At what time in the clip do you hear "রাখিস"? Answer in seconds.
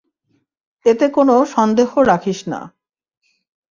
2.01-2.39